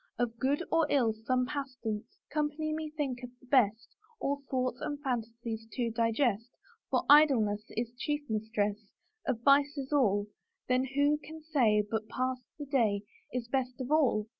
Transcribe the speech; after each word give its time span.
Of 0.17 0.39
good 0.39 0.63
or 0.71 0.87
ill 0.89 1.13
some 1.13 1.45
pastance; 1.45 2.17
Company 2.33 2.73
me 2.73 2.89
thinketh 2.89 3.29
the 3.39 3.45
best 3.45 3.87
All 4.19 4.41
thoughts 4.49 4.81
and 4.81 4.99
fantasies 4.99 5.67
to 5.73 5.91
digest. 5.91 6.49
For 6.89 7.03
idleness 7.07 7.63
Is 7.77 7.93
chief 7.99 8.27
mistress 8.27 8.79
Of 9.27 9.41
vices 9.41 9.93
all; 9.93 10.25
Then 10.67 10.85
who 10.95 11.19
can 11.19 11.43
say 11.43 11.83
But 11.87 12.09
pass 12.09 12.39
the 12.57 12.65
day 12.65 13.03
Is 13.31 13.47
best 13.47 13.79
of 13.79 13.91
all?... 13.91 13.91
Is 13.91 13.91
best 13.91 13.91
of 13.91 13.91
all? 13.91 14.27